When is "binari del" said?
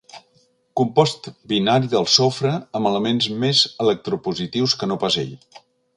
1.51-2.09